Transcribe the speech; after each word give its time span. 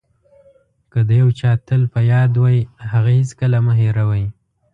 که 0.91 0.99
د 1.07 1.09
یو 1.21 1.29
چا 1.39 1.51
تل 1.67 1.81
په 1.93 1.99
یاد 2.11 2.31
وئ 2.43 2.59
هغه 2.91 3.11
هېڅکله 3.19 3.57
مه 3.65 3.73
هیروئ. 3.81 4.25